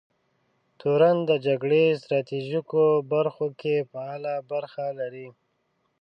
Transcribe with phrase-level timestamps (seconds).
[0.79, 5.27] تورن د جګړې ستراتیژیکو برخو کې فعاله برخه لري.